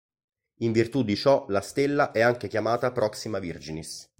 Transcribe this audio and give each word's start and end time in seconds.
In 0.61 0.71
virtù 0.71 1.03
di 1.03 1.15
ciò, 1.15 1.45
la 1.49 1.61
stella 1.61 2.11
è 2.11 2.21
anche 2.21 2.47
chiamata 2.47 2.91
Proxima 2.91 3.37
Virginis. 3.37 4.09